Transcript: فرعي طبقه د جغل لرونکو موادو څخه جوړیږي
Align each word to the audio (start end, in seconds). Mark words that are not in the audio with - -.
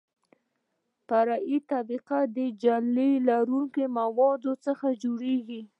فرعي 1.07 1.57
طبقه 1.71 2.19
د 2.35 2.37
جغل 2.63 2.97
لرونکو 3.27 3.83
موادو 3.97 4.53
څخه 4.65 4.87
جوړیږي 5.03 5.61